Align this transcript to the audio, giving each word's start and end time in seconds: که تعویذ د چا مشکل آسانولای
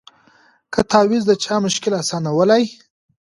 که 0.73 0.81
تعویذ 0.91 1.23
د 1.27 1.31
چا 1.43 1.55
مشکل 1.65 1.93
آسانولای 2.01 2.63